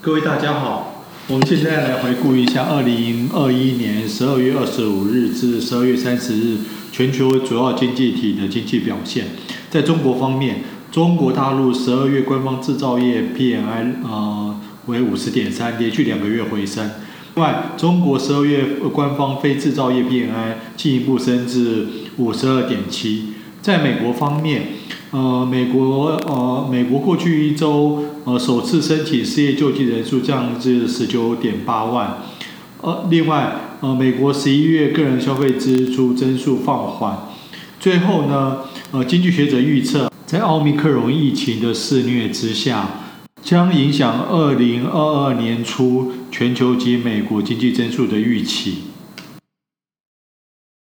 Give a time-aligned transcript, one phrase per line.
[0.00, 6.58] 各位大家好，我们现在来回顾一下二零二一年十二月二十五日至十二月三十日
[6.92, 9.26] 全球主要经济体的经济表现。
[9.68, 16.88] 在中国方面，中国大陆十二月官方制造业 PMI 呃为五十点三，连续两个月回升。
[17.34, 21.88] 另外，中国十二月官方非制造业 PMI 进一步升至
[22.18, 23.32] 五十二点七。
[23.60, 24.62] 在美国方面，
[25.10, 32.24] 呃，美国呃，美国过去一周呃首次申请失业救济人数降至十九点八万。
[32.82, 37.18] 呃，另外呃，美国十一月个人消费支出增速放缓。
[37.80, 38.58] 最后呢，
[38.90, 42.86] 呃，经济学者预测，在奥密克戎疫情的肆虐之下，
[43.42, 48.78] 将影响二零二二年初全球及美国经济增速的预期。